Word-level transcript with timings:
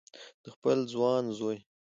د 0.43 0.45
خپل 0.55 0.77
ځوان 0.93 1.23
زوی 1.37 1.57